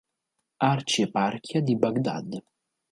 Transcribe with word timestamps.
Arcieparchia 0.71 1.61
di 1.61 1.75
Baghdad 1.77 2.41